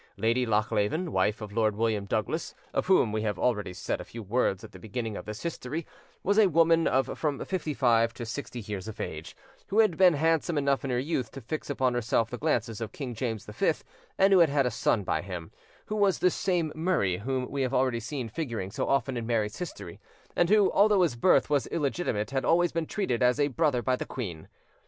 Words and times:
Lady 0.17 0.47
Lochleven, 0.47 1.11
wife 1.11 1.41
of 1.41 1.53
Lord 1.53 1.75
William 1.75 2.05
Douglas, 2.05 2.55
of 2.73 2.87
whom 2.87 3.11
we 3.11 3.21
have 3.21 3.37
already 3.37 3.71
said 3.71 4.01
a 4.01 4.03
few 4.03 4.23
words 4.23 4.63
at 4.63 4.71
the 4.71 4.79
beginning 4.79 5.15
of 5.15 5.25
this 5.25 5.43
history, 5.43 5.85
was 6.23 6.39
a 6.39 6.49
woman 6.49 6.87
of 6.87 7.19
from 7.19 7.45
fifty 7.45 7.75
five 7.75 8.11
to 8.15 8.25
sixty 8.25 8.59
years 8.61 8.87
of 8.87 8.99
age, 8.99 9.35
who 9.67 9.77
had 9.77 9.97
been 9.97 10.15
handsome 10.15 10.57
enough 10.57 10.83
in 10.83 10.89
her 10.89 10.97
youth 10.97 11.29
to 11.29 11.39
fix 11.39 11.69
upon 11.69 11.93
herself 11.93 12.31
the 12.31 12.39
glances 12.39 12.81
of 12.81 12.91
King 12.91 13.13
James 13.13 13.45
V, 13.45 13.73
and 14.17 14.33
who 14.33 14.39
had 14.39 14.49
had 14.49 14.65
a 14.65 14.71
son 14.71 15.03
by 15.03 15.21
him, 15.21 15.51
who 15.85 15.95
was 15.95 16.17
this 16.17 16.33
same 16.33 16.71
Murray 16.73 17.17
whom 17.17 17.51
we 17.51 17.61
have 17.61 17.71
already 17.75 17.99
seen 17.99 18.27
figuring 18.27 18.71
so 18.71 18.87
often 18.89 19.15
in 19.15 19.27
Mary's 19.27 19.59
history, 19.59 19.99
and 20.35 20.49
who, 20.49 20.71
although 20.71 21.03
his 21.03 21.15
birth 21.15 21.47
was 21.47 21.67
illegitimate, 21.67 22.31
had 22.31 22.43
always 22.43 22.71
been 22.71 22.87
treated 22.87 23.21
as 23.21 23.39
a 23.39 23.49
brother 23.49 23.83
by 23.83 23.95
the 23.95 24.07
queen. 24.07 24.47